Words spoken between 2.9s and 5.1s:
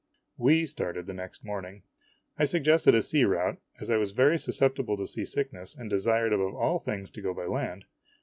a sea route, as I was very susceptible to